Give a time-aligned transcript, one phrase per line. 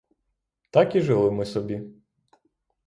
[0.71, 1.81] Так і жили ми собі.